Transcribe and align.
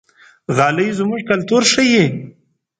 غالۍ 0.57 0.89
زموږ 0.99 1.21
کلتور 1.29 1.61
ښيي. 1.71 2.03